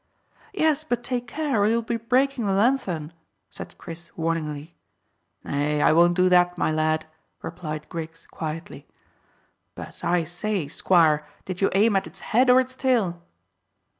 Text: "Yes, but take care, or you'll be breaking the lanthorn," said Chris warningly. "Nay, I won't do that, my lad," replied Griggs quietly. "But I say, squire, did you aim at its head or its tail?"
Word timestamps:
"Yes, 0.55 0.83
but 0.83 1.03
take 1.03 1.27
care, 1.27 1.61
or 1.61 1.67
you'll 1.67 1.83
be 1.83 1.95
breaking 1.95 2.47
the 2.47 2.53
lanthorn," 2.53 3.13
said 3.51 3.77
Chris 3.77 4.09
warningly. 4.17 4.75
"Nay, 5.43 5.79
I 5.79 5.93
won't 5.93 6.15
do 6.15 6.27
that, 6.27 6.57
my 6.57 6.71
lad," 6.71 7.05
replied 7.43 7.87
Griggs 7.87 8.25
quietly. 8.25 8.87
"But 9.75 10.03
I 10.03 10.23
say, 10.23 10.67
squire, 10.67 11.27
did 11.45 11.61
you 11.61 11.69
aim 11.75 11.95
at 11.95 12.07
its 12.07 12.21
head 12.33 12.49
or 12.49 12.59
its 12.59 12.75
tail?" 12.75 13.21